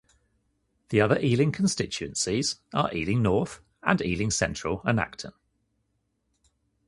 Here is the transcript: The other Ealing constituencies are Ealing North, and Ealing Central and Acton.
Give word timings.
The 0.89 0.99
other 0.99 1.19
Ealing 1.19 1.51
constituencies 1.51 2.55
are 2.73 2.91
Ealing 2.91 3.21
North, 3.21 3.61
and 3.83 4.01
Ealing 4.01 4.31
Central 4.31 4.81
and 4.83 4.99
Acton. 4.99 5.33